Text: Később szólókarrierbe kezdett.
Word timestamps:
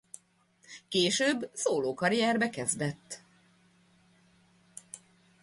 Később 0.89 1.49
szólókarrierbe 1.53 2.49
kezdett. 2.49 3.23